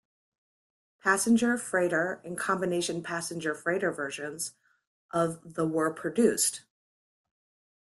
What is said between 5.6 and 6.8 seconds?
were produced.